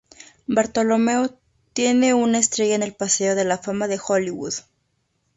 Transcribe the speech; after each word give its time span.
Bartholomew 0.47 1.29
tiene 1.73 2.15
una 2.15 2.39
estrella 2.39 2.73
en 2.73 2.81
el 2.81 2.95
Paseo 2.95 3.35
de 3.35 3.43
la 3.45 3.59
Fama 3.59 3.87
de 3.87 3.99
Hollywood. 4.03 4.55